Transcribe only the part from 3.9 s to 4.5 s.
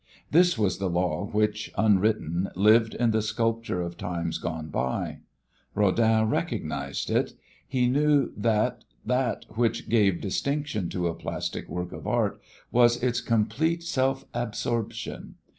times